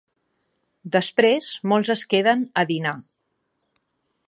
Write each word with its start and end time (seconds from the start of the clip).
Després 0.95 1.51
molts 1.73 1.93
es 1.95 2.03
queden 2.15 2.43
a 2.63 2.65
dinar. 2.75 2.97